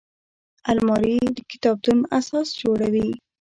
الماري 0.71 1.15
د 1.35 1.37
کتابتون 1.51 1.99
اساس 2.19 2.47
جوړوي 2.61 3.09